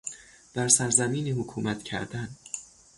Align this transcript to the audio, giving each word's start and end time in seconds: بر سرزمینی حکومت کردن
بر 0.53 0.67
سرزمینی 0.67 1.31
حکومت 1.31 1.83
کردن 1.83 2.29